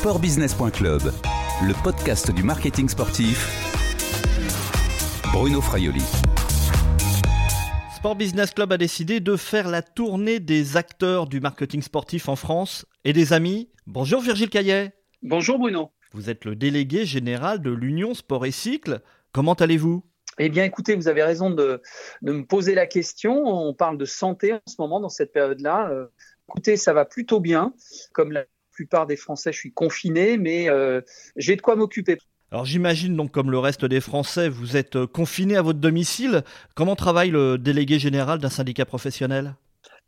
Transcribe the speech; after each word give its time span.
Sportbusiness.club, 0.00 1.02
le 1.62 1.82
podcast 1.84 2.30
du 2.30 2.42
marketing 2.42 2.88
sportif. 2.88 3.46
Bruno 5.30 5.60
Fraioli. 5.60 6.00
Sport 7.94 8.16
Business 8.16 8.52
Club 8.52 8.72
a 8.72 8.78
décidé 8.78 9.20
de 9.20 9.36
faire 9.36 9.68
la 9.68 9.82
tournée 9.82 10.40
des 10.40 10.78
acteurs 10.78 11.26
du 11.26 11.40
marketing 11.40 11.82
sportif 11.82 12.30
en 12.30 12.36
France 12.36 12.86
et 13.04 13.12
des 13.12 13.34
amis. 13.34 13.68
Bonjour 13.86 14.22
Virgile 14.22 14.48
Caillet. 14.48 14.94
Bonjour 15.20 15.58
Bruno. 15.58 15.90
Vous 16.12 16.30
êtes 16.30 16.46
le 16.46 16.56
délégué 16.56 17.04
général 17.04 17.60
de 17.60 17.70
l'Union 17.70 18.14
Sport 18.14 18.46
et 18.46 18.52
Cycle. 18.52 19.02
Comment 19.32 19.52
allez-vous? 19.52 20.02
Eh 20.38 20.48
bien, 20.48 20.64
écoutez, 20.64 20.94
vous 20.94 21.08
avez 21.08 21.22
raison 21.22 21.50
de, 21.50 21.82
me 22.22 22.46
poser 22.46 22.74
la 22.74 22.86
question. 22.86 23.44
On 23.44 23.74
parle 23.74 23.98
de 23.98 24.06
santé 24.06 24.54
en 24.54 24.60
ce 24.66 24.76
moment, 24.78 24.98
dans 24.98 25.10
cette 25.10 25.34
période-là. 25.34 25.90
Euh, 25.90 26.06
écoutez, 26.48 26.78
ça 26.78 26.94
va 26.94 27.04
plutôt 27.04 27.38
bien. 27.38 27.74
Comme 28.14 28.32
la 28.32 28.46
plupart 28.80 29.06
des 29.06 29.16
Français, 29.16 29.52
je 29.52 29.58
suis 29.58 29.72
confiné, 29.72 30.38
mais 30.38 30.70
euh, 30.70 31.02
j'ai 31.36 31.54
de 31.54 31.60
quoi 31.60 31.76
m'occuper. 31.76 32.16
Alors 32.50 32.64
j'imagine 32.64 33.14
donc 33.14 33.30
comme 33.30 33.50
le 33.50 33.58
reste 33.58 33.84
des 33.84 34.00
Français, 34.00 34.48
vous 34.48 34.78
êtes 34.78 34.96
euh, 34.96 35.06
confiné 35.06 35.54
à 35.58 35.60
votre 35.62 35.80
domicile. 35.80 36.44
Comment 36.74 36.96
travaille 36.96 37.28
le 37.28 37.58
délégué 37.58 37.98
général 37.98 38.38
d'un 38.38 38.48
syndicat 38.48 38.86
professionnel? 38.86 39.54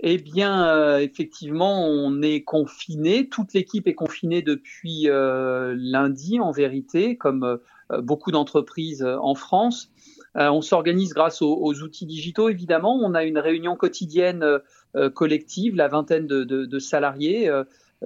Eh 0.01 0.17
bien, 0.17 0.99
effectivement, 0.99 1.87
on 1.87 2.23
est 2.23 2.43
confiné. 2.43 3.29
Toute 3.29 3.53
l'équipe 3.53 3.87
est 3.87 3.95
confinée 3.95 4.43
depuis 4.43 5.07
lundi, 5.07 6.41
en 6.41 6.51
vérité, 6.51 7.17
comme 7.17 7.61
beaucoup 8.01 8.33
d'entreprises 8.33 9.05
en 9.05 9.37
France. 9.37 9.93
Euh, 10.37 10.51
on 10.51 10.63
s'organise 10.63 11.13
grâce 11.13 11.43
aux, 11.43 11.83
outils 11.83 12.07
digitaux, 12.07 12.49
évidemment. 12.49 12.99
On 13.03 13.15
a 13.15 13.25
une 13.25 13.39
réunion 13.39 13.77
quotidienne 13.77 14.43
euh, 14.43 14.59
euh, 14.97 15.11
collective, 15.11 15.77
la 15.77 15.89
vingtaine 15.89 16.27
de, 16.27 16.79
salariés. 16.79 17.51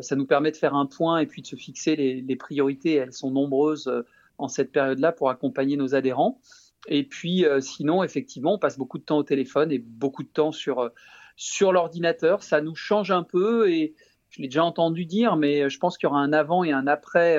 Ça 0.00 0.16
nous 0.16 0.27
permet 0.27 0.50
de 0.50 0.56
faire 0.56 0.74
un 0.74 0.86
point 0.86 1.18
et 1.18 1.26
puis 1.26 1.43
de 1.43 1.46
se 1.46 1.57
fixer 1.57 1.96
les, 1.96 2.37
priorités. 2.37 2.95
Elles 2.95 3.12
sont 3.12 3.30
nombreuses 3.30 3.90
en 4.38 4.48
cette 4.48 4.73
période-là 4.73 5.12
pour 5.12 5.30
accompagner 5.30 5.76
nos 5.76 5.95
adhérents. 5.95 6.40
Et 6.88 7.04
puis, 7.04 7.45
sinon, 7.60 8.02
effectivement, 8.02 8.54
on 8.54 8.59
passe 8.59 8.79
beaucoup 8.79 8.98
de 8.98 9.04
temps 9.04 9.18
au 9.18 9.23
téléphone 9.23 9.73
et 9.73 9.79
beaucoup 9.79 10.23
de 10.23 10.29
temps 10.29 10.52
sur, 10.52 10.90
sur 11.37 11.73
l'ordinateur. 11.73 12.43
Ça 12.43 12.60
nous 12.60 12.74
change 12.74 13.10
un 13.10 13.23
peu 13.23 13.71
et 13.71 13.95
je 14.30 14.43
l'ai 14.43 14.48
déjà 14.48 14.65
entendu 14.65 15.06
dire, 15.06 15.37
mais 15.37 15.71
je 15.71 15.79
pense 15.79 15.96
qu'il 15.96 16.06
y 16.06 16.10
aura 16.10 16.21
un 16.21 16.32
avant 16.32 16.62
et 16.65 16.73
un 16.73 16.87
après 16.87 17.38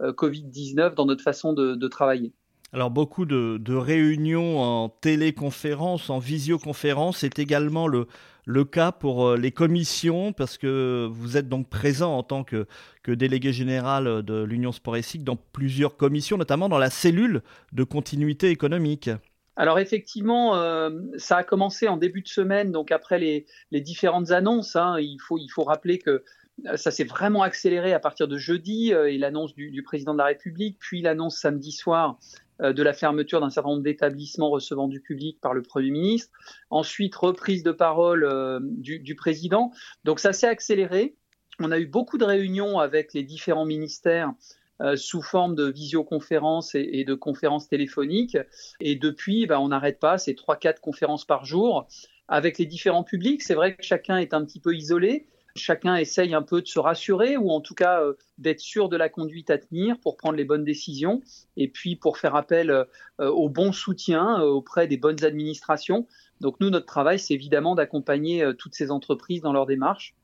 Covid-19 0.00 0.94
dans 0.94 1.06
notre 1.06 1.22
façon 1.22 1.52
de 1.52 1.88
travailler. 1.88 2.32
Alors 2.72 2.90
beaucoup 2.90 3.24
de, 3.24 3.74
réunions 3.74 4.60
en 4.60 4.88
téléconférence, 4.88 6.08
en 6.08 6.18
visioconférence, 6.18 7.18
c'est 7.18 7.38
également 7.40 7.88
le, 7.88 8.06
le 8.44 8.64
cas 8.64 8.92
pour 8.92 9.26
euh, 9.26 9.36
les 9.36 9.52
commissions, 9.52 10.32
parce 10.32 10.58
que 10.58 11.08
vous 11.10 11.36
êtes 11.36 11.48
donc 11.48 11.68
présent 11.68 12.16
en 12.16 12.22
tant 12.22 12.44
que, 12.44 12.66
délégué 13.06 13.52
général 13.52 14.22
de 14.22 14.44
l'Union 14.44 14.70
et 14.70 15.18
dans 15.18 15.34
plusieurs 15.34 15.96
commissions, 15.96 16.36
notamment 16.36 16.68
dans 16.68 16.78
la 16.78 16.90
cellule 16.90 17.42
de 17.72 17.82
continuité 17.82 18.50
économique. 18.50 19.10
Alors 19.56 19.80
effectivement, 19.80 20.54
euh, 20.54 20.90
ça 21.16 21.38
a 21.38 21.42
commencé 21.42 21.88
en 21.88 21.96
début 21.96 22.22
de 22.22 22.28
semaine, 22.28 22.70
donc 22.70 22.92
après 22.92 23.18
les, 23.18 23.46
différentes 23.80 24.30
annonces. 24.30 24.76
Hein, 24.76 24.96
il, 25.00 25.18
faut, 25.18 25.64
rappeler 25.64 25.98
que 25.98 26.22
euh, 26.66 26.76
ça 26.76 26.92
s'est 26.92 27.04
vraiment 27.04 27.42
accéléré 27.42 27.92
à 27.92 27.98
partir 27.98 28.28
de 28.28 28.38
jeudi 28.38 28.92
et 28.92 29.18
l'annonce 29.18 29.54
du, 29.54 29.82
président 29.82 30.12
de 30.12 30.18
la 30.18 30.26
République, 30.26 30.78
puis 30.78 31.02
l'annonce 31.02 31.36
samedi 31.36 31.72
soir 31.72 32.16
de 32.60 32.82
la 32.82 32.92
fermeture 32.92 33.40
d'un 33.40 33.50
certain 33.50 33.70
nombre 33.70 33.82
d'établissements 33.82 34.50
recevant 34.50 34.88
du 34.88 35.00
public 35.00 35.40
par 35.40 35.54
le 35.54 35.62
Premier 35.62 35.90
ministre. 35.90 36.30
Ensuite, 36.70 37.14
reprise 37.14 37.62
de 37.62 37.72
parole 37.72 38.24
euh, 38.24 38.60
du, 38.62 39.14
président. 39.14 39.70
Donc 40.04 40.20
ça 40.20 40.32
s'est 40.32 40.46
accéléré. 40.46 41.16
On 41.58 41.70
a 41.70 41.78
eu 41.78 41.86
beaucoup 41.86 42.18
de 42.18 42.24
réunions 42.24 42.78
avec 42.78 43.12
les 43.14 43.22
différents 43.22 43.64
ministères 43.64 44.32
euh, 44.80 44.96
sous 44.96 45.22
forme 45.22 45.54
de 45.54 45.70
visioconférences 45.70 46.74
et, 46.74 47.04
de 47.04 47.14
conférences 47.14 47.68
téléphoniques. 47.68 48.38
Et 48.80 48.96
depuis, 48.96 49.46
bah, 49.46 49.60
on 49.60 49.68
n'arrête 49.68 49.98
pas, 49.98 50.18
c'est 50.18 50.32
3-4 50.32 50.80
conférences 50.80 51.24
par 51.24 51.44
jour 51.44 51.86
avec 52.28 52.58
les 52.58 52.66
différents 52.66 53.04
publics. 53.04 53.42
C'est 53.42 53.54
vrai 53.54 53.76
que 53.76 53.82
chacun 53.82 54.16
est 54.18 54.32
un 54.32 54.44
petit 54.44 54.60
peu 54.60 54.74
isolé, 54.74 55.26
chacun 55.56 55.96
essaye 55.96 56.34
un 56.34 56.42
peu 56.42 56.62
de 56.62 56.66
se 56.66 56.78
rassurer 56.78 57.36
ou 57.36 57.50
en 57.50 57.60
tout 57.60 57.74
cas 57.74 58.02
euh, 58.02 58.14
d'être 58.38 58.60
sûr 58.60 58.88
de 58.88 58.96
la 58.96 59.08
conduite 59.08 59.50
à 59.50 59.58
tenir 59.58 59.98
pour 60.00 60.16
prendre 60.16 60.36
les 60.36 60.44
bonnes 60.44 60.64
décisions 60.64 61.20
et 61.56 61.68
puis 61.68 61.96
pour 61.96 62.18
faire 62.18 62.34
appel 62.34 62.70
euh, 62.70 62.84
au 63.18 63.48
bon 63.48 63.72
soutien 63.72 64.40
euh, 64.40 64.46
auprès 64.46 64.86
des 64.86 64.96
bonnes 64.96 65.24
administrations. 65.24 66.06
Donc 66.40 66.56
nous, 66.60 66.70
notre 66.70 66.86
travail, 66.86 67.18
c'est 67.18 67.34
évidemment 67.34 67.74
d'accompagner 67.74 68.50
toutes 68.56 68.74
ces 68.74 68.90
entreprises 68.90 69.42
dans 69.42 69.52
leur 69.52 69.66
démarche 69.66 70.14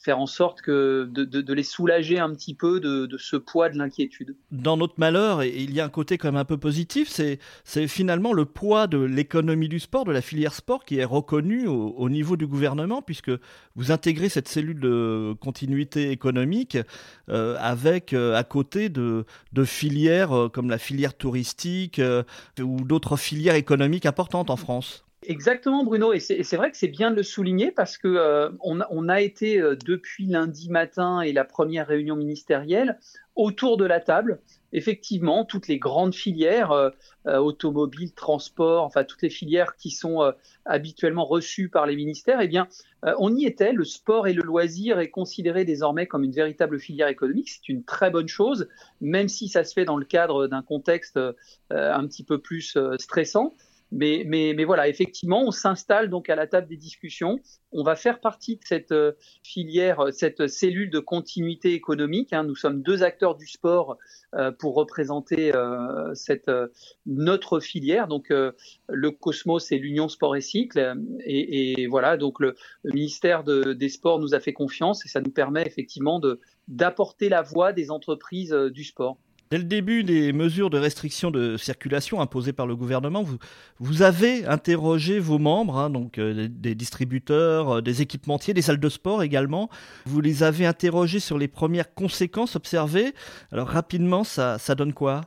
faire 0.00 0.18
en 0.18 0.26
sorte 0.26 0.62
que 0.62 1.08
de, 1.12 1.52
les 1.52 1.62
soulager 1.62 2.18
un 2.18 2.30
petit 2.30 2.54
peu 2.54 2.80
de, 2.80 3.08
ce 3.18 3.36
poids 3.36 3.68
de 3.68 3.76
l'inquiétude. 3.76 4.34
Dans 4.50 4.78
notre 4.78 4.94
malheur, 4.96 5.44
il 5.44 5.74
y 5.74 5.80
a 5.80 5.84
un 5.84 5.90
côté 5.90 6.16
quand 6.16 6.28
même 6.28 6.40
un 6.40 6.46
peu 6.46 6.56
positif, 6.56 7.08
c'est, 7.08 7.38
finalement 7.86 8.32
le 8.32 8.46
poids 8.46 8.86
de 8.86 8.98
l'économie 8.98 9.68
du 9.68 9.78
sport, 9.78 10.04
de 10.04 10.12
la 10.12 10.22
filière 10.22 10.54
sport 10.54 10.84
qui 10.84 10.98
est 10.98 11.04
reconnu 11.04 11.66
au, 11.66 12.08
niveau 12.08 12.36
du 12.36 12.46
gouvernement, 12.46 13.02
puisque 13.02 13.30
vous 13.76 13.92
intégrez 13.92 14.30
cette 14.30 14.48
cellule 14.48 14.80
de 14.80 15.34
continuité 15.40 16.10
économique 16.10 16.78
euh, 17.28 17.56
avec 17.60 18.14
euh, 18.14 18.34
à 18.36 18.42
côté 18.42 18.88
de, 18.88 19.24
filières 19.64 20.32
euh, 20.32 20.48
comme 20.48 20.70
la 20.70 20.78
filière 20.78 21.14
touristique 21.14 22.00
ou 22.58 22.80
d'autres 22.84 23.16
filières 23.16 23.54
économiques 23.54 24.06
importantes 24.06 24.48
en 24.48 24.56
France. 24.56 25.04
Exactement, 25.26 25.84
Bruno. 25.84 26.14
Et 26.14 26.20
c'est 26.20 26.56
vrai 26.56 26.70
que 26.70 26.78
c'est 26.78 26.88
bien 26.88 27.10
de 27.10 27.16
le 27.16 27.22
souligner 27.22 27.70
parce 27.70 27.98
que 27.98 28.08
euh, 28.08 28.48
on, 28.60 29.08
a 29.10 29.20
été 29.20 29.60
euh, 29.60 29.76
depuis 29.76 30.24
lundi 30.24 30.70
matin 30.70 31.20
et 31.20 31.34
la 31.34 31.44
première 31.44 31.86
réunion 31.86 32.16
ministérielle 32.16 32.98
autour 33.36 33.76
de 33.76 33.84
la 33.84 34.00
table. 34.00 34.40
Effectivement, 34.72 35.44
toutes 35.44 35.68
les 35.68 35.78
grandes 35.78 36.14
filières, 36.14 36.70
euh, 36.70 36.90
automobiles, 37.26 38.14
transport, 38.14 38.82
enfin 38.84 39.04
toutes 39.04 39.20
les 39.20 39.28
filières 39.28 39.76
qui 39.76 39.90
sont 39.90 40.32
habituellement 40.64 41.26
reçues 41.26 41.68
par 41.68 41.86
les 41.86 41.96
ministères, 41.96 42.40
eh 42.40 42.48
bien, 42.48 42.66
on 43.02 43.34
y 43.34 43.44
était. 43.44 43.72
Le 43.72 43.84
sport 43.84 44.26
et 44.26 44.32
le 44.32 44.42
loisir 44.42 45.00
est 45.00 45.10
considéré 45.10 45.64
désormais 45.64 46.06
comme 46.06 46.24
une 46.24 46.32
véritable 46.32 46.80
filière 46.80 47.08
économique. 47.08 47.50
C'est 47.50 47.68
une 47.68 47.84
très 47.84 48.10
bonne 48.10 48.28
chose, 48.28 48.68
même 49.00 49.28
si 49.28 49.48
ça 49.48 49.64
se 49.64 49.74
fait 49.74 49.84
dans 49.84 49.98
le 49.98 50.06
cadre 50.06 50.46
d'un 50.46 50.62
contexte 50.62 51.18
un 51.70 52.06
petit 52.06 52.24
peu 52.24 52.38
plus 52.38 52.78
stressant. 52.98 53.54
Mais, 53.92 54.22
mais, 54.26 54.54
mais 54.56 54.64
voilà, 54.64 54.88
effectivement, 54.88 55.42
on 55.42 55.50
s'installe 55.50 56.10
donc 56.10 56.30
à 56.30 56.36
la 56.36 56.46
table 56.46 56.68
des 56.68 56.76
discussions. 56.76 57.40
On 57.72 57.82
va 57.82 57.96
faire 57.96 58.20
partie 58.20 58.56
de 58.56 58.62
cette 58.64 58.92
euh, 58.92 59.12
filière, 59.42 60.00
euh, 60.00 60.10
cette 60.12 60.46
cellule 60.46 60.90
de 60.90 61.00
continuité 61.00 61.74
économique. 61.74 62.32
Hein. 62.32 62.44
Nous 62.44 62.54
sommes 62.54 62.82
deux 62.82 63.02
acteurs 63.02 63.36
du 63.36 63.46
sport 63.46 63.96
euh, 64.34 64.52
pour 64.52 64.74
représenter 64.74 65.52
cette 66.14 66.50
notre 67.06 67.60
filière, 67.60 68.06
donc 68.06 68.30
le 68.30 69.10
Cosmos 69.10 69.72
et 69.72 69.78
l'Union 69.78 70.08
Sport 70.08 70.36
et 70.36 70.40
Cycle. 70.40 70.94
Et, 71.24 71.82
et 71.82 71.86
voilà, 71.86 72.16
donc 72.16 72.40
le, 72.40 72.54
le 72.82 72.92
ministère 72.92 73.44
de, 73.44 73.72
des 73.72 73.88
Sports 73.88 74.18
nous 74.20 74.34
a 74.34 74.40
fait 74.40 74.52
confiance 74.52 75.04
et 75.04 75.08
ça 75.08 75.20
nous 75.20 75.30
permet 75.30 75.62
effectivement 75.66 76.20
d'apporter 76.68 77.28
la 77.28 77.42
voix 77.42 77.72
des 77.72 77.90
entreprises 77.90 78.52
du 78.52 78.84
sport. 78.84 79.18
Dès 79.52 79.58
le 79.58 79.64
début 79.64 80.04
des 80.04 80.32
mesures 80.32 80.70
de 80.70 80.78
restriction 80.78 81.32
de 81.32 81.56
circulation 81.56 82.20
imposées 82.20 82.52
par 82.52 82.68
le 82.68 82.76
gouvernement, 82.76 83.24
vous, 83.80 84.02
avez 84.02 84.46
interrogé 84.46 85.18
vos 85.18 85.40
membres, 85.40 85.76
hein, 85.76 85.90
donc 85.90 86.18
euh, 86.18 86.46
des 86.48 86.76
distributeurs, 86.76 87.78
euh, 87.78 87.82
des 87.82 88.00
équipementiers, 88.00 88.54
des 88.54 88.62
salles 88.62 88.78
de 88.78 88.88
sport 88.88 89.24
également. 89.24 89.68
Vous 90.06 90.20
les 90.20 90.44
avez 90.44 90.66
interrogés 90.66 91.18
sur 91.18 91.36
les 91.36 91.48
premières 91.48 91.92
conséquences 91.94 92.54
observées. 92.54 93.12
Alors 93.50 93.66
rapidement, 93.66 94.22
ça, 94.22 94.56
ça 94.60 94.76
donne 94.76 94.92
quoi? 94.92 95.22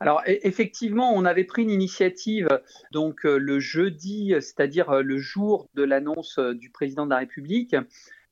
Alors 0.00 0.22
e-, 0.26 0.38
effectivement, 0.44 1.12
on 1.14 1.26
avait 1.26 1.44
pris 1.44 1.64
une 1.64 1.70
initiative 1.70 2.48
donc 2.92 3.26
euh, 3.26 3.36
le 3.36 3.60
jeudi, 3.60 4.32
c'est-à-dire 4.40 5.02
le 5.02 5.18
jour 5.18 5.68
de 5.74 5.82
l'annonce 5.82 6.38
du 6.38 6.70
président 6.70 7.04
de 7.04 7.10
la 7.10 7.18
République, 7.18 7.76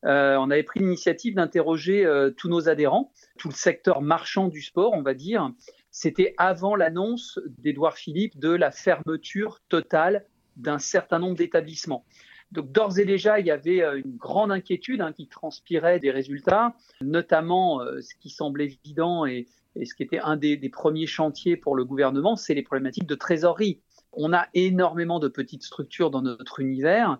euh, 0.05 0.35
on 0.37 0.51
avait 0.51 0.63
pris 0.63 0.79
l'initiative 0.79 1.35
d'interroger 1.35 2.05
euh, 2.05 2.29
tous 2.29 2.49
nos 2.49 2.69
adhérents, 2.69 3.11
tout 3.37 3.49
le 3.49 3.53
secteur 3.53 4.01
marchand 4.01 4.47
du 4.47 4.61
sport, 4.61 4.93
on 4.93 5.01
va 5.01 5.13
dire. 5.13 5.51
C'était 5.91 6.35
avant 6.37 6.75
l'annonce 6.75 7.39
d'Edouard 7.57 7.97
Philippe 7.97 8.37
de 8.37 8.49
la 8.49 8.71
fermeture 8.71 9.59
totale 9.69 10.25
d'un 10.55 10.79
certain 10.79 11.19
nombre 11.19 11.35
d'établissements. 11.35 12.05
Donc 12.51 12.71
d'ores 12.71 12.99
et 12.99 13.05
déjà, 13.05 13.39
il 13.39 13.47
y 13.47 13.51
avait 13.51 13.81
euh, 13.81 13.99
une 14.03 14.15
grande 14.15 14.51
inquiétude 14.51 15.01
hein, 15.01 15.11
qui 15.11 15.27
transpirait 15.27 15.99
des 15.99 16.11
résultats, 16.11 16.75
notamment 17.01 17.81
ce 17.99 18.15
qui 18.15 18.29
semble 18.29 18.61
évident 18.61 19.25
et, 19.25 19.47
ce 19.83 19.93
qui 19.93 20.01
était 20.01 20.19
un 20.19 20.37
des, 20.37 20.57
premiers 20.69 21.05
chantiers 21.05 21.55
pour 21.55 21.75
le 21.75 21.85
gouvernement, 21.85 22.35
c'est 22.35 22.55
les 22.55 22.63
problématiques 22.63 23.05
de 23.05 23.13
trésorerie. 23.13 23.79
On 24.11 24.33
a 24.33 24.47
énormément 24.55 25.19
de 25.19 25.27
petites 25.27 25.61
structures 25.61 26.09
dans 26.09 26.23
notre 26.23 26.61
univers 26.61 27.19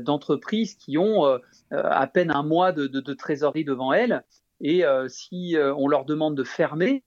d'entreprises 0.00 0.74
qui 0.74 0.98
ont 0.98 1.26
euh, 1.26 1.38
euh, 1.72 1.82
à 1.84 2.06
peine 2.06 2.30
un 2.30 2.42
mois 2.42 2.72
de, 2.72 3.12
trésorerie 3.14 3.64
devant 3.64 3.92
elles. 3.92 4.24
Et 4.60 4.84
si 5.08 5.54
on 5.58 5.86
leur 5.86 6.06
demande 6.06 6.34
de 6.34 6.42
fermer, 6.42 7.04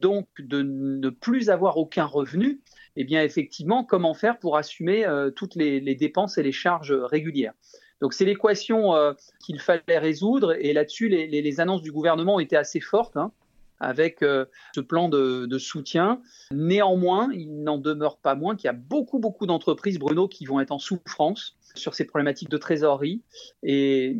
donc 0.00 0.26
de 0.40 0.62
ne 0.62 1.10
plus 1.10 1.48
avoir 1.48 1.76
aucun 1.76 2.06
revenu, 2.06 2.60
eh 2.96 3.04
bien 3.04 3.22
effectivement, 3.22 3.84
comment 3.84 4.14
faire 4.14 4.40
pour 4.40 4.56
assumer 4.56 5.06
toutes 5.36 5.54
les, 5.54 5.94
dépenses 5.94 6.38
et 6.38 6.42
les 6.42 6.50
charges 6.50 6.90
régulières? 6.90 7.52
Donc 8.00 8.14
c'est 8.14 8.24
l'équation 8.24 8.94
qu'il 9.38 9.60
fallait 9.60 9.98
résoudre 9.98 10.56
et 10.58 10.72
là-dessus 10.72 11.08
les, 11.08 11.60
annonces 11.60 11.82
du 11.82 11.92
gouvernement 11.92 12.40
étaient 12.40 12.56
assez 12.56 12.80
fortes. 12.80 13.16
Hein. 13.16 13.30
Avec 13.80 14.18
ce 14.20 14.80
plan 14.80 15.08
de, 15.08 15.58
soutien. 15.58 16.20
Néanmoins, 16.52 17.30
il 17.32 17.62
n'en 17.62 17.78
demeure 17.78 18.18
pas 18.18 18.34
moins 18.34 18.56
qu'il 18.56 18.66
y 18.66 18.70
a 18.70 18.74
beaucoup, 18.74 19.18
beaucoup 19.18 19.46
d'entreprises, 19.46 19.98
Bruno, 19.98 20.28
qui 20.28 20.46
vont 20.46 20.60
être 20.60 20.72
en 20.72 20.78
souffrance 20.78 21.56
sur 21.74 21.94
ces 21.94 22.04
problématiques 22.04 22.48
de 22.48 22.58
trésorerie. 22.58 23.22
Et 23.62 24.16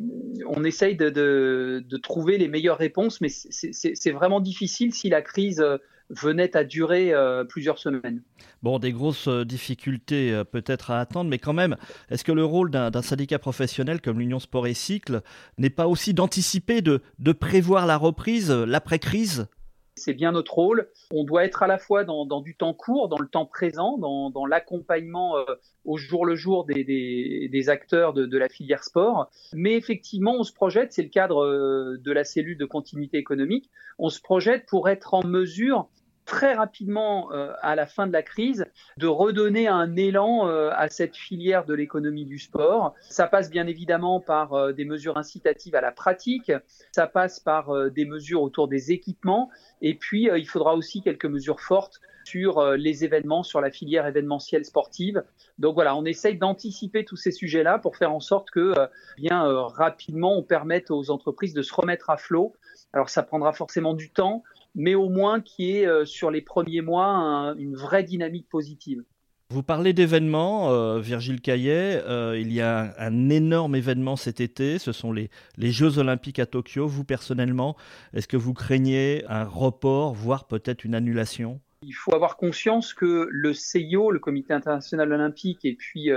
on 0.47 0.65
essaye 0.65 0.97
de, 0.97 1.85
trouver 2.03 2.39
les 2.39 2.49
meilleures 2.49 2.79
réponses, 2.79 3.21
mais 3.21 3.29
c'est 3.29 4.11
vraiment 4.13 4.41
difficile 4.41 4.95
si 4.95 5.09
la 5.09 5.23
crise 5.23 5.65
venait 6.11 6.57
à 6.57 6.65
durer 6.65 7.13
euh, 7.13 7.45
plusieurs 7.45 7.79
semaines. 7.79 8.23
Bon, 8.63 8.79
des 8.79 8.93
grosses 8.93 9.29
euh, 9.29 9.45
difficultés 9.45 10.33
euh, 10.33 10.45
peut-être 10.45 10.91
à 10.91 11.01
attendre, 11.01 11.31
mais 11.31 11.39
quand 11.39 11.53
même, 11.53 11.77
est-ce 12.11 12.25
que 12.25 12.33
le 12.33 12.45
rôle 12.45 12.71
d'un 12.71 13.03
syndicat 13.03 13.39
professionnel 13.39 14.01
comme 14.01 14.19
l'Union 14.19 14.41
Sport 14.41 14.67
et 14.67 14.75
Cycle 14.75 15.23
n'est 15.59 15.71
pas 15.71 15.87
aussi 15.87 16.15
d'anticiper, 16.15 16.81
de, 16.81 17.03
de 17.19 17.33
prévoir 17.33 17.87
la 17.87 17.97
reprise, 17.97 18.51
l'après-crise? 18.51 19.49
C'est 19.99 20.15
bien 20.15 20.33
notre 20.33 20.55
rôle. 20.55 20.89
On 21.13 21.25
doit 21.25 21.45
être 21.45 21.63
à 21.63 21.67
la 21.67 21.79
fois 21.79 22.05
dans, 22.05 22.41
du 22.41 22.57
temps 22.57 22.73
court, 22.73 23.09
dans 23.09 23.19
le 23.19 23.29
temps 23.29 23.47
présent, 23.47 23.99
dans, 23.99 24.47
l'accompagnement 24.47 25.37
euh, 25.37 25.45
au 25.85 25.99
jour 25.99 26.25
le 26.25 26.35
jour 26.35 26.65
des, 26.65 27.69
acteurs 27.69 28.15
de, 28.15 28.39
la 28.39 28.49
filière 28.49 28.85
sport. 28.85 29.31
Mais 29.53 29.75
effectivement, 29.75 30.35
on 30.39 30.45
se 30.45 30.53
projette, 30.53 30.93
c'est 30.93 31.03
le 31.03 31.09
cadre 31.09 31.45
euh, 31.45 31.99
de 31.99 32.13
la 32.13 32.25
cellule 32.25 32.57
de 32.57 32.65
continuité 32.65 33.19
économique, 33.19 33.71
on 33.99 34.09
se 34.09 34.21
projette 34.21 34.67
pour 34.67 34.89
être 34.89 35.15
en 35.15 35.25
mesure 35.25 35.89
très 36.29 36.53
rapidement 36.53 37.33
euh, 37.33 37.55
à 37.63 37.75
la 37.75 37.87
fin 37.87 38.07
de 38.07 38.13
la 38.13 38.23
crise 38.23 38.67
de 38.99 39.07
redonner 39.07 39.67
un 39.67 39.97
élan 39.97 40.47
euh, 40.47 40.71
à 40.75 40.91
cette 40.91 41.17
filière 41.17 41.65
de 41.65 41.73
l'économie 41.73 42.27
du 42.27 42.39
sport. 42.39 42.95
Ça 43.01 43.27
passe 43.27 43.49
bien 43.51 43.67
évidemment 43.67 44.21
par 44.21 44.53
euh, 44.53 44.73
des 44.73 44.85
mesures 44.85 45.17
incitatives 45.17 45.75
à 45.75 45.81
la 45.81 45.91
pratique, 45.91 46.53
ça 46.93 47.07
passe 47.07 47.41
par 47.41 47.91
des 47.91 48.05
mesures 48.05 48.43
autour 48.43 48.69
des 48.69 48.93
équipements 48.93 49.49
et 49.81 49.95
puis 49.95 50.29
il 50.35 50.47
faudra 50.47 50.75
aussi 50.75 51.01
quelques 51.01 51.25
mesures 51.25 51.61
fortes 51.61 52.01
sur 52.25 52.63
les 52.73 53.05
événements, 53.05 53.43
sur 53.43 53.63
la 53.63 53.71
filière 53.71 54.07
événementielle 54.07 54.67
sportive. 54.67 55.25
Donc 55.59 55.75
voilà, 55.75 55.97
on 55.97 56.05
essaye 56.05 56.37
d'anticiper 56.37 57.07
tous 57.07 57.17
ces 57.17 57.33
sujets-là 57.33 57.79
pour 57.79 57.97
faire 57.97 58.13
en 58.13 58.21
sorte 58.21 58.51
que 58.51 58.75
bien 59.17 59.43
rapidement 59.69 60.37
on 60.37 60.43
permette 60.43 60.91
aux 60.91 61.11
entreprises 61.11 61.55
de 61.55 61.63
se 61.63 61.73
remettre 61.73 62.11
à 62.11 62.19
flot. 62.19 62.55
Alors 62.93 63.09
ça 63.09 63.23
prendra 63.23 63.53
forcément 63.53 63.95
du 63.95 64.11
temps, 64.11 64.43
mais 64.75 64.95
au 64.95 65.09
moins 65.09 65.41
qui 65.41 65.77
est 65.77 65.87
euh, 65.87 66.05
sur 66.05 66.31
les 66.31 66.41
premiers 66.41 66.81
mois 66.81 67.55
une 67.59 67.77
vraie 67.77 68.05
dynamique 68.05 68.49
positive. 68.49 69.03
Vous 69.51 69.63
parlez 69.63 69.95
d'événements, 69.95 70.71
euh, 70.71 71.01
Virgile 71.01 71.41
Caillet. 71.41 72.03
Euh, 72.07 72.39
il 72.39 72.53
y 72.53 72.61
a 72.61 72.95
un, 72.99 73.31
énorme 73.31 73.75
événement 73.77 74.17
cet 74.17 74.43
été. 74.43 74.79
Ce 74.79 74.93
sont 74.93 75.11
les, 75.11 75.31
les 75.57 75.71
Jeux 75.71 75.99
Olympiques 75.99 76.39
à 76.39 76.45
Tokyo. 76.45 76.87
Vous, 76.87 77.03
personnellement, 77.03 77.75
est-ce 78.13 78.29
que 78.29 78.37
vous 78.37 78.53
craignez 78.53 79.25
un 79.27 79.45
report, 79.45 80.13
voire 80.13 80.47
peut-être 80.47 80.85
une 80.85 80.95
annulation? 80.95 81.61
Il 81.81 81.93
faut 81.93 82.15
avoir 82.15 82.37
conscience 82.37 82.93
que 82.93 83.27
le 83.31 83.55
CIO, 83.55 84.11
le 84.11 84.19
Comité 84.19 84.53
international 84.53 85.13
olympique, 85.13 85.65
et 85.65 85.75
puis 85.75 86.11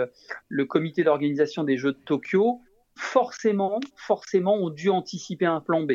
le 0.50 0.66
Comité 0.66 1.04
d'organisation 1.04 1.64
des 1.64 1.78
Jeux 1.78 1.94
de 1.94 2.00
Tokyo, 2.04 2.60
forcément, 2.96 3.80
forcément, 3.96 4.56
ont 4.56 4.72
dû 4.72 4.90
anticiper 4.90 5.46
un 5.46 5.62
plan 5.62 5.84
B. 5.84 5.94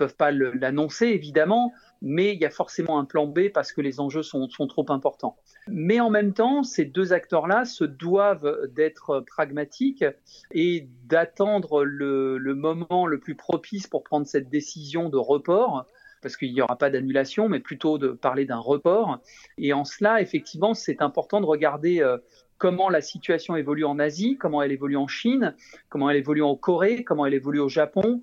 Peuvent 0.00 0.16
pas 0.16 0.30
l'annoncer, 0.30 1.08
évidemment, 1.08 1.74
mais 2.00 2.32
il 2.32 2.40
y 2.40 2.46
a 2.46 2.50
forcément 2.50 2.98
un 2.98 3.04
plan 3.04 3.26
B 3.26 3.50
parce 3.52 3.70
que 3.70 3.82
les 3.82 4.00
enjeux 4.00 4.22
sont, 4.22 4.48
trop 4.48 4.86
importants. 4.88 5.36
Mais 5.68 6.00
en 6.00 6.08
même 6.08 6.32
temps, 6.32 6.62
ces 6.62 6.86
deux 6.86 7.12
acteurs-là 7.12 7.66
se 7.66 7.84
doivent 7.84 8.66
d'être 8.74 9.20
pragmatiques 9.26 10.06
et 10.52 10.88
d'attendre 11.04 11.84
le, 11.84 12.38
moment 12.54 13.06
le 13.06 13.20
plus 13.20 13.34
propice 13.34 13.86
pour 13.88 14.02
prendre 14.02 14.26
cette 14.26 14.48
décision 14.48 15.10
de 15.10 15.18
report 15.18 15.84
parce 16.22 16.38
qu'il 16.38 16.54
n'y 16.54 16.62
aura 16.62 16.76
pas 16.76 16.88
d'annulation, 16.88 17.50
mais 17.50 17.60
plutôt 17.60 17.98
de 17.98 18.08
parler 18.08 18.46
d'un 18.46 18.58
report. 18.58 19.18
Et 19.58 19.74
en 19.74 19.84
cela, 19.84 20.22
effectivement, 20.22 20.72
c'est 20.72 21.02
important 21.02 21.42
de 21.42 21.46
regarder 21.46 22.00
euh, 22.00 22.16
comment 22.56 22.90
la 22.90 23.00
situation 23.00 23.56
évolue 23.56 23.84
en 23.84 23.98
Asie, 23.98 24.36
comment 24.38 24.62
elle 24.62 24.72
évolue 24.72 24.98
en 24.98 25.08
Chine, 25.08 25.54
comment 25.88 26.08
elle 26.10 26.18
évolue 26.18 26.42
en 26.42 26.56
Corée, 26.56 27.04
comment 27.04 27.24
elle 27.24 27.34
évolue 27.34 27.58
au 27.58 27.70
Japon, 27.70 28.22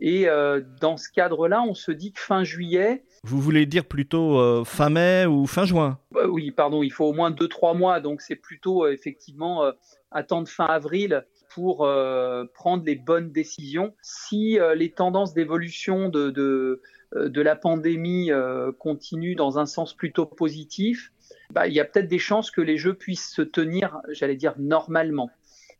et 0.00 0.28
euh, 0.28 0.60
dans 0.80 0.96
ce 0.96 1.10
cadre-là, 1.10 1.62
on 1.62 1.74
se 1.74 1.90
dit 1.90 2.12
que 2.12 2.20
fin 2.20 2.44
juillet. 2.44 3.04
Vous 3.24 3.40
voulez 3.40 3.66
dire 3.66 3.84
plutôt 3.84 4.38
euh, 4.38 4.64
fin 4.64 4.90
mai 4.90 5.26
ou 5.26 5.46
fin 5.46 5.64
juin? 5.64 5.98
Bah 6.12 6.26
Oui, 6.28 6.50
pardon, 6.52 6.82
il 6.82 6.92
faut 6.92 7.06
au 7.06 7.12
moins 7.12 7.30
2-3 7.30 7.76
mois, 7.76 8.00
donc 8.00 8.20
c'est 8.20 8.36
plutôt 8.36 8.84
euh, 8.84 8.92
effectivement 8.92 9.64
attendre 10.10 10.48
fin 10.48 10.66
avril 10.66 11.24
pour 11.54 11.78
prendre 12.54 12.84
les 12.84 12.94
bonnes 12.94 13.32
décisions. 13.32 13.94
Si 14.00 14.58
les 14.76 14.92
tendances 14.92 15.34
d'évolution 15.34 16.08
de, 16.08 16.30
de, 16.30 16.82
de, 17.16 17.40
la 17.40 17.56
pandémie 17.56 18.30
continuent 18.78 19.34
dans 19.34 19.58
un 19.58 19.66
sens 19.66 19.92
plutôt 19.92 20.24
positif, 20.24 21.10
bah, 21.50 21.66
il 21.66 21.74
y 21.74 21.80
a 21.80 21.84
peut-être 21.84 22.06
des 22.06 22.18
chances 22.18 22.50
que 22.50 22.60
les 22.60 22.76
jeux 22.76 22.94
puissent 22.94 23.30
se 23.30 23.42
tenir, 23.42 23.98
j'allais 24.10 24.36
dire, 24.36 24.54
normalement. 24.58 25.30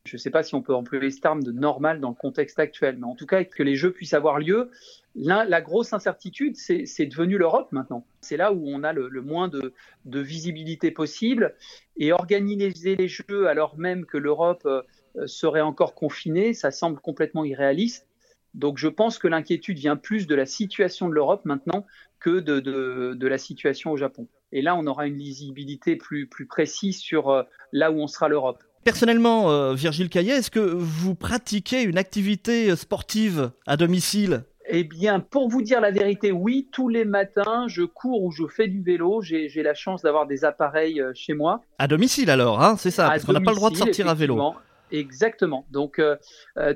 Je 0.08 0.16
ne 0.16 0.18
sais 0.18 0.30
pas 0.30 0.42
si 0.42 0.54
on 0.54 0.62
peut 0.62 0.74
employer 0.74 1.10
ce 1.10 1.20
terme 1.20 1.42
de 1.42 1.52
normal 1.52 2.00
dans 2.00 2.08
le 2.08 2.14
contexte 2.14 2.58
actuel, 2.58 2.96
mais 2.98 3.04
en 3.04 3.14
tout 3.14 3.26
cas 3.26 3.44
que 3.44 3.62
les 3.62 3.76
jeux 3.76 3.92
puissent 3.92 4.14
avoir 4.14 4.38
lieu. 4.38 4.70
la 5.14 5.60
grosse 5.60 5.92
incertitude, 5.92 6.56
c'est 6.56 7.06
devenu 7.06 7.36
l'Europe 7.36 7.70
maintenant. 7.72 8.06
C'est 8.22 8.38
là 8.38 8.52
où 8.52 8.66
on 8.66 8.82
a 8.84 8.94
le, 8.94 9.20
moins 9.20 9.48
de, 9.48 9.72
visibilité 10.06 10.90
possible. 10.90 11.54
Et 11.98 12.12
organiser 12.12 12.96
les 12.96 13.08
jeux 13.08 13.48
alors 13.48 13.76
même 13.76 14.06
que 14.06 14.16
l'Europe 14.16 14.64
euh, 14.64 14.82
serait 15.26 15.60
encore 15.60 15.94
confinée, 15.94 16.54
ça 16.54 16.70
semble 16.70 17.00
complètement 17.00 17.44
irréaliste. 17.44 18.06
Donc 18.54 18.78
je 18.78 18.88
pense 18.88 19.18
que 19.18 19.28
l'inquiétude 19.28 19.78
vient 19.78 19.96
plus 19.96 20.26
de 20.26 20.34
la 20.34 20.46
situation 20.46 21.08
de 21.08 21.14
l'Europe 21.14 21.44
maintenant 21.44 21.84
que 22.20 22.40
de, 22.40 23.26
la 23.26 23.38
situation 23.38 23.92
au 23.92 23.96
Japon. 23.96 24.26
Et 24.52 24.62
là, 24.62 24.74
on 24.74 24.86
aura 24.86 25.06
une 25.06 25.18
lisibilité 25.18 25.96
plus, 25.96 26.26
plus 26.26 26.46
précise 26.46 26.98
sur 26.98 27.28
euh, 27.28 27.42
là 27.72 27.90
où 27.90 28.00
on 28.00 28.06
sera 28.06 28.28
l'Europe. 28.28 28.62
Personnellement, 28.88 29.50
euh, 29.50 29.74
Virgile 29.74 30.08
Caillet, 30.08 30.36
est-ce 30.36 30.50
que 30.50 30.60
vous 30.60 31.14
pratiquez 31.14 31.82
une 31.82 31.98
activité 31.98 32.74
sportive 32.74 33.50
à 33.66 33.76
domicile? 33.76 34.44
Eh 34.66 34.82
bien, 34.82 35.20
pour 35.20 35.50
vous 35.50 35.60
dire 35.60 35.82
la 35.82 35.90
vérité, 35.90 36.32
oui, 36.32 36.70
tous 36.72 36.88
les 36.88 37.04
matins, 37.04 37.66
je 37.68 37.82
cours 37.82 38.22
ou 38.22 38.30
je 38.30 38.46
fais 38.46 38.66
du 38.66 38.82
vélo. 38.82 39.20
J'ai 39.20 39.62
la 39.62 39.74
chance 39.74 40.00
d'avoir 40.00 40.26
des 40.26 40.46
appareils 40.46 41.02
euh, 41.02 41.12
chez 41.14 41.34
moi. 41.34 41.60
À 41.78 41.86
domicile 41.86 42.30
alors, 42.30 42.62
hein, 42.62 42.76
c'est 42.78 42.90
ça, 42.90 43.08
parce 43.08 43.26
qu'on 43.26 43.34
n'a 43.34 43.42
pas 43.42 43.50
le 43.50 43.56
droit 43.56 43.68
de 43.68 43.76
sortir 43.76 44.08
à 44.08 44.14
vélo. 44.14 44.54
Exactement. 44.90 45.66
Donc, 45.70 45.98
euh, 45.98 46.16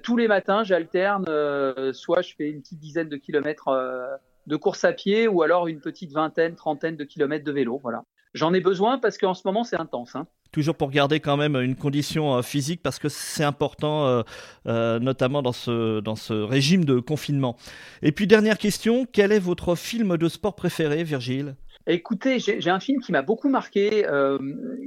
tous 0.02 0.18
les 0.18 0.28
matins, 0.28 0.64
j'alterne. 0.64 1.24
soit 1.94 2.20
je 2.20 2.34
fais 2.36 2.50
une 2.50 2.60
petite 2.60 2.78
dizaine 2.78 3.08
de 3.08 3.16
kilomètres 3.16 3.70
de 4.46 4.56
course 4.56 4.84
à 4.84 4.92
pied, 4.92 5.28
ou 5.28 5.40
alors 5.40 5.66
une 5.66 5.80
petite 5.80 6.12
vingtaine, 6.12 6.56
trentaine 6.56 6.96
de 6.96 7.04
kilomètres 7.04 7.46
de 7.46 7.52
vélo. 7.52 7.80
Voilà. 7.82 8.04
J'en 8.34 8.52
ai 8.52 8.60
besoin 8.60 8.98
parce 8.98 9.16
qu'en 9.16 9.32
ce 9.32 9.42
moment, 9.46 9.64
c'est 9.64 9.80
intense. 9.80 10.14
Hein 10.14 10.26
toujours 10.52 10.76
pour 10.76 10.90
garder 10.90 11.18
quand 11.18 11.36
même 11.36 11.56
une 11.56 11.74
condition 11.74 12.36
euh, 12.36 12.42
physique 12.42 12.82
parce 12.82 12.98
que 12.98 13.08
c'est 13.08 13.42
important, 13.42 14.06
euh, 14.06 14.22
euh, 14.66 14.98
notamment 15.00 15.42
dans 15.42 15.52
ce, 15.52 16.42
régime 16.44 16.84
de 16.84 17.00
confinement. 17.00 17.56
Et 18.02 18.12
puis 18.12 18.26
dernière 18.26 18.58
question, 18.58 19.06
quel 19.10 19.32
est 19.32 19.38
votre 19.38 19.74
film 19.74 20.16
de 20.16 20.28
sport 20.28 20.54
préféré, 20.54 21.02
Virgile? 21.02 21.56
Écoutez, 21.86 22.38
j'ai 22.38 22.70
un 22.70 22.78
film 22.78 23.00
qui 23.00 23.10
m'a 23.10 23.22
beaucoup 23.22 23.48
marqué, 23.48 24.06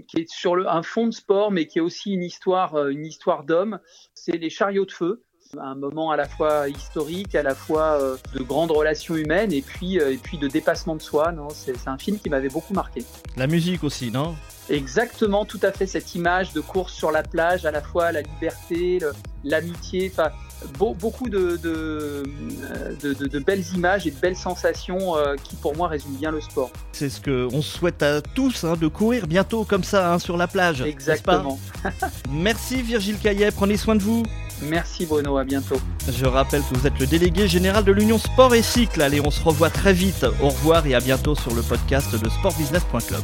qui 0.07 0.17
est 0.21 0.29
sur 0.29 0.55
un 0.69 0.81
fond 0.81 1.07
de 1.07 1.13
sport, 1.13 1.51
mais 1.51 1.67
qui 1.67 1.79
est 1.79 1.81
aussi 1.81 2.13
une 2.13 2.23
histoire, 2.23 2.87
une 2.87 3.05
histoire 3.05 3.43
d'homme. 3.43 3.79
C'est 4.13 4.37
Les 4.37 4.49
Chariots 4.49 4.85
de 4.85 4.91
Feu 4.91 5.23
un 5.61 5.75
moment 5.75 6.11
à 6.11 6.17
la 6.17 6.27
fois 6.27 6.67
historique, 6.69 7.35
à 7.35 7.43
la 7.43 7.55
fois 7.55 7.99
de 8.33 8.43
grandes 8.43 8.71
relations 8.71 9.15
humaines 9.15 9.51
et 9.53 9.61
puis, 9.61 9.97
et 9.97 10.17
puis 10.17 10.37
de 10.37 10.47
dépassement 10.47 10.95
de 10.95 11.01
soi. 11.01 11.33
C'est 11.53 11.87
un 11.87 11.97
film 11.97 12.19
qui 12.19 12.29
m'avait 12.29 12.49
beaucoup 12.49 12.73
marqué. 12.73 13.03
La 13.37 13.47
musique 13.47 13.83
aussi, 13.83 14.11
non? 14.11 14.35
Exactement, 14.69 15.45
tout 15.45 15.59
à 15.61 15.71
fait 15.71 15.85
cette 15.85 16.15
image 16.15 16.53
de 16.53 16.61
course 16.61 16.93
sur 16.93 17.11
la 17.11 17.21
plage, 17.21 17.65
à 17.65 17.71
la 17.71 17.81
fois 17.81 18.11
la 18.11 18.21
liberté, 18.21 18.99
l'amitié, 19.43 20.11
enfin 20.11 20.31
beaucoup 20.79 21.29
de, 21.29 21.57
de, 21.57 22.23
de, 23.03 23.39
belles 23.39 23.63
images 23.75 24.07
et 24.07 24.11
de 24.11 24.19
belles 24.19 24.35
sensations 24.35 25.15
euh, 25.15 25.35
qui 25.43 25.55
pour 25.55 25.75
moi 25.75 25.87
résument 25.87 26.17
bien 26.17 26.31
le 26.31 26.41
sport. 26.41 26.71
C'est 26.91 27.09
ce 27.09 27.21
qu'on 27.21 27.61
souhaite 27.61 28.01
à 28.01 28.21
tous, 28.21 28.63
hein, 28.63 28.75
de 28.79 28.87
courir 28.87 29.27
bientôt 29.27 29.63
comme 29.63 29.83
ça 29.83 30.13
hein, 30.13 30.19
sur 30.19 30.37
la 30.37 30.47
plage. 30.47 30.81
Exactement. 30.81 31.59
Merci 32.31 32.81
Virgile 32.81 33.19
Caillet, 33.19 33.51
prenez 33.51 33.77
soin 33.77 33.95
de 33.95 34.01
vous. 34.01 34.23
Merci 34.61 35.05
Bruno, 35.05 35.37
à 35.37 35.43
bientôt. 35.43 35.77
Je 36.09 36.25
rappelle 36.25 36.61
que 36.61 36.77
vous 36.77 36.87
êtes 36.87 36.99
le 36.99 37.05
délégué 37.05 37.47
général 37.47 37.83
de 37.83 37.91
l'Union 37.91 38.17
Sport 38.17 38.55
et 38.55 38.61
Cycle. 38.61 39.01
Allez, 39.01 39.21
on 39.21 39.31
se 39.31 39.41
revoit 39.43 39.69
très 39.69 39.93
vite. 39.93 40.25
Au 40.41 40.49
revoir 40.49 40.85
et 40.87 40.95
à 40.95 40.99
bientôt 40.99 41.35
sur 41.35 41.53
le 41.53 41.61
podcast 41.61 42.11
de 42.15 42.29
sportbusiness.club. 42.29 43.21